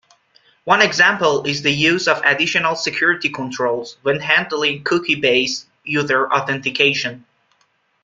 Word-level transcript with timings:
One 0.63 0.81
example 0.81 1.43
is 1.43 1.61
the 1.61 1.69
use 1.69 2.07
of 2.07 2.23
additional 2.25 2.73
security 2.75 3.29
controls 3.29 3.97
when 4.01 4.19
handling 4.19 4.83
cookie-based 4.83 5.67
user 5.83 6.27
authentication. 6.33 7.23